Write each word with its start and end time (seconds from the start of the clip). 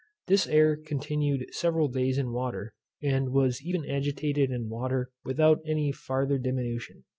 This 0.25 0.47
air 0.47 0.77
continued 0.77 1.45
several 1.51 1.87
days 1.87 2.17
in 2.17 2.31
water, 2.31 2.73
and 3.03 3.29
was 3.31 3.61
even 3.61 3.87
agitated 3.87 4.49
in 4.49 4.67
water 4.67 5.11
without 5.23 5.59
any 5.63 5.91
farther 5.91 6.39
diminution. 6.39 7.03